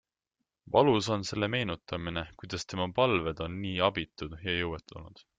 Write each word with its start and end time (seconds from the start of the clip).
Valus 0.75 1.09
on 1.15 1.25
selle 1.29 1.49
meenutamine, 1.55 2.23
kuidas 2.41 2.65
tema 2.73 2.87
palved 3.01 3.43
on 3.49 3.59
nii 3.65 3.75
abitud 3.89 4.33
ja 4.47 4.57
jõuetud 4.63 4.97
olnud. 5.03 5.23